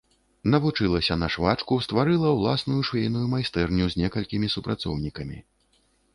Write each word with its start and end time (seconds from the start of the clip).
Навучылася 0.53 1.17
на 1.23 1.27
швачку, 1.35 1.77
стварыла 1.87 2.31
ўласную 2.39 2.81
швейную 2.91 3.25
майстэрню 3.35 3.85
з 3.93 4.01
некалькімі 4.05 4.47
супрацоўнікамі. 4.57 5.37